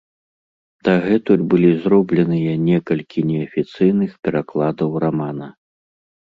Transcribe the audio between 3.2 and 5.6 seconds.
неафіцыйных перакладаў рамана.